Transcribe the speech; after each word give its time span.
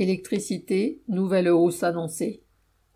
Électricité, 0.00 1.02
nouvelle 1.08 1.50
hausse 1.50 1.82
annoncée. 1.82 2.42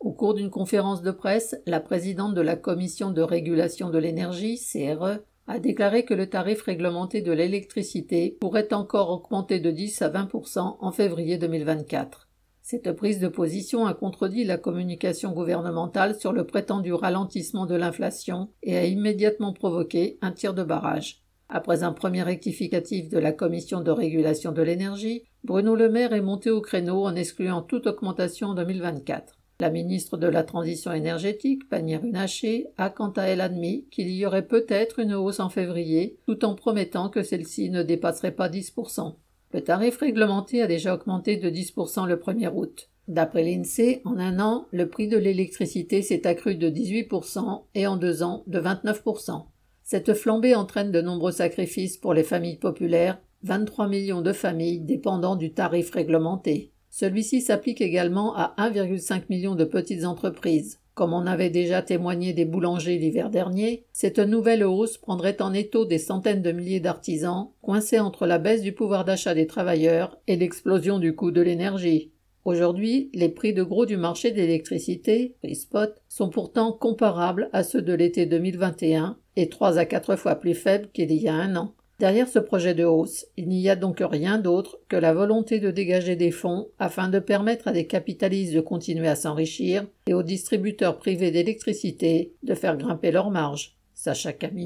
Au 0.01 0.12
cours 0.12 0.33
d'une 0.33 0.49
conférence 0.49 1.02
de 1.02 1.10
presse, 1.10 1.54
la 1.66 1.78
présidente 1.78 2.32
de 2.32 2.40
la 2.40 2.56
Commission 2.56 3.10
de 3.10 3.20
régulation 3.20 3.90
de 3.90 3.98
l'énergie, 3.98 4.58
CRE, 4.58 5.19
a 5.46 5.59
déclaré 5.59 6.06
que 6.06 6.14
le 6.14 6.30
tarif 6.30 6.62
réglementé 6.62 7.21
de 7.21 7.30
l'électricité 7.30 8.38
pourrait 8.40 8.72
encore 8.72 9.11
augmenter 9.11 9.61
de 9.61 9.71
10 9.71 10.01
à 10.01 10.09
20% 10.09 10.79
en 10.80 10.93
février 10.93 11.37
2024. 11.37 12.27
Cette 12.62 12.90
prise 12.93 13.21
de 13.21 13.29
position 13.29 13.85
a 13.85 13.93
contredit 13.93 14.45
la 14.45 14.57
communication 14.57 15.33
gouvernementale 15.33 16.18
sur 16.18 16.32
le 16.32 16.46
prétendu 16.46 16.95
ralentissement 16.95 17.66
de 17.66 17.75
l'inflation 17.75 18.48
et 18.62 18.79
a 18.79 18.86
immédiatement 18.86 19.52
provoqué 19.52 20.16
un 20.23 20.32
tir 20.32 20.55
de 20.55 20.62
barrage. 20.62 21.23
Après 21.50 21.82
un 21.82 21.93
premier 21.93 22.23
rectificatif 22.23 23.11
de 23.11 23.18
la 23.18 23.32
Commission 23.32 23.82
de 23.82 23.91
régulation 23.91 24.52
de 24.52 24.62
l'énergie, 24.62 25.25
Bruno 25.45 25.76
Le 25.76 25.90
Maire 25.90 26.14
est 26.14 26.22
monté 26.22 26.48
au 26.48 26.62
créneau 26.62 27.04
en 27.04 27.14
excluant 27.14 27.61
toute 27.61 27.86
augmentation 27.86 28.48
en 28.48 28.54
2024. 28.54 29.34
La 29.61 29.68
ministre 29.68 30.17
de 30.17 30.26
la 30.26 30.43
Transition 30.43 30.90
énergétique, 30.90 31.68
Pannier 31.68 31.98
Runacher, 31.98 32.69
a 32.79 32.89
quant 32.89 33.11
à 33.11 33.25
elle 33.25 33.43
admis 33.43 33.87
qu'il 33.91 34.09
y 34.09 34.25
aurait 34.25 34.47
peut-être 34.47 35.01
une 35.01 35.12
hausse 35.12 35.41
en 35.41 35.51
février, 35.51 36.17
tout 36.27 36.47
en 36.47 36.55
promettant 36.55 37.11
que 37.11 37.23
celle-ci 37.23 37.69
ne 37.69 37.83
dépasserait 37.83 38.34
pas 38.34 38.48
10%. 38.48 39.17
Le 39.53 39.61
tarif 39.61 39.98
réglementé 39.98 40.62
a 40.62 40.67
déjà 40.67 40.95
augmenté 40.95 41.37
de 41.37 41.51
10% 41.51 42.09
le 42.09 42.17
1er 42.17 42.51
août. 42.51 42.89
D'après 43.06 43.42
l'INSEE, 43.42 44.01
en 44.06 44.17
un 44.17 44.41
an, 44.41 44.67
le 44.73 44.89
prix 44.89 45.09
de 45.09 45.19
l'électricité 45.19 46.01
s'est 46.01 46.27
accru 46.27 46.55
de 46.55 46.70
18% 46.70 47.65
et 47.75 47.87
en 47.87 47.98
deux 47.98 48.23
ans 48.23 48.45
de 48.47 48.61
29%. 48.61 49.45
Cette 49.83 50.15
flambée 50.15 50.55
entraîne 50.55 50.91
de 50.91 51.03
nombreux 51.03 51.33
sacrifices 51.33 51.98
pour 51.98 52.15
les 52.15 52.25
familles 52.25 52.56
populaires, 52.56 53.20
23 53.45 53.89
millions 53.89 54.23
de 54.23 54.33
familles 54.33 54.80
dépendant 54.80 55.37
du 55.37 55.53
tarif 55.53 55.91
réglementé. 55.91 56.73
Celui-ci 56.89 57.43
s'applique 57.43 57.83
également 57.83 58.34
à 58.34 58.55
1,5 58.57 59.25
million 59.29 59.55
de 59.55 59.65
petites 59.65 60.07
entreprises. 60.07 60.80
Comme 60.95 61.12
on 61.12 61.27
avait 61.27 61.50
déjà 61.50 61.83
témoigné 61.83 62.33
des 62.33 62.47
boulangers 62.47 62.97
l'hiver 62.97 63.28
dernier, 63.28 63.84
cette 63.92 64.19
nouvelle 64.19 64.65
hausse 64.65 64.97
prendrait 64.97 65.42
en 65.42 65.53
étau 65.53 65.84
des 65.84 65.98
centaines 65.98 66.41
de 66.41 66.53
milliers 66.53 66.81
d'artisans, 66.81 67.50
coincés 67.61 67.98
entre 67.98 68.27
la 68.27 68.39
baisse 68.39 68.62
du 68.62 68.72
pouvoir 68.72 69.05
d'achat 69.05 69.34
des 69.34 69.47
travailleurs 69.47 70.17
et 70.27 70.37
l'explosion 70.37 70.98
du 70.98 71.15
coût 71.15 71.31
de 71.31 71.42
l'énergie. 71.42 72.12
Aujourd'hui, 72.47 73.11
les 73.12 73.28
prix 73.28 73.53
de 73.53 73.62
gros 73.62 73.84
du 73.84 73.98
marché 73.98 74.31
d'électricité, 74.31 75.34
prix 75.42 75.56
spot, 75.56 76.00
sont 76.09 76.31
pourtant 76.31 76.72
comparables 76.72 77.50
à 77.53 77.62
ceux 77.62 77.83
de 77.83 77.92
l'été 77.92 78.25
2021 78.25 79.19
et 79.37 79.48
trois 79.50 79.78
à 79.78 79.84
quatre 79.84 80.17
fois 80.17 80.37
plus 80.37 80.55
faibles 80.55 80.89
qu'il 80.95 81.12
y 81.12 81.28
a 81.28 81.34
un 81.34 81.56
an. 81.56 81.75
Derrière 82.00 82.28
ce 82.28 82.41
projet 82.41 82.75
de 82.75 82.84
hausse, 82.84 83.27
il 83.37 83.48
n'y 83.48 83.70
a 83.70 83.77
donc 83.77 83.98
rien 84.00 84.39
d'autre 84.39 84.81
que 84.89 84.97
la 84.97 85.14
volonté 85.14 85.61
de 85.61 85.70
dégager 85.70 86.17
des 86.17 86.33
fonds 86.33 86.69
afin 86.78 87.09
de 87.09 87.20
permettre 87.20 87.69
à 87.69 87.73
des 87.73 87.87
capitalistes 87.87 88.55
de 88.55 88.61
continuer 88.61 89.06
à 89.06 89.14
s'enrichir 89.14 89.87
et 90.06 90.15
aux 90.15 90.25
distributeurs 90.25 90.98
privés 90.98 91.31
d'électricité 91.31 92.33
de 92.42 92.55
faire 92.55 92.77
grimper 92.77 93.12
leurs 93.12 93.31
marges. 93.31 93.77
Sacha 93.95 94.33
Camille. 94.33 94.62